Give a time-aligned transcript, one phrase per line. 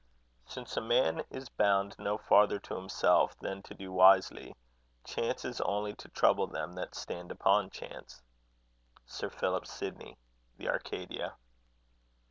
[0.47, 4.55] Since a man is bound no farther to himself than to do wisely,
[5.03, 8.23] chance is only to trouble them that stand upon chance
[9.05, 10.17] SIR PHILIP SIDNEY.
[10.57, 11.35] The Arcadia.